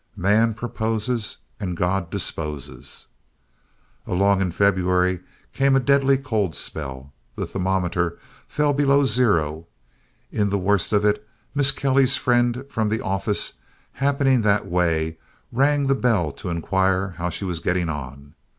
Man 0.17 0.55
proposes 0.55 1.37
and 1.59 1.77
God 1.77 2.09
disposes. 2.09 3.05
Along 4.07 4.41
in 4.41 4.49
February 4.51 5.19
came 5.53 5.75
a 5.75 5.79
deadly 5.79 6.17
cold 6.17 6.55
spell. 6.55 7.13
The 7.35 7.45
thermometer 7.45 8.17
fell 8.47 8.73
below 8.73 9.03
zero. 9.03 9.67
In 10.31 10.49
the 10.49 10.57
worst 10.57 10.91
of 10.91 11.05
it 11.05 11.27
Miss 11.53 11.69
Kelly's 11.69 12.17
friend 12.17 12.65
from 12.67 12.89
the 12.89 12.99
"office," 13.01 13.53
happening 13.93 14.41
that 14.41 14.65
way, 14.65 15.19
rang 15.51 15.85
the 15.85 15.93
bell 15.93 16.31
to 16.31 16.49
inquire 16.49 17.11
how 17.19 17.29
she 17.29 17.45
was 17.45 17.59
getting 17.59 17.87
on. 17.87 18.33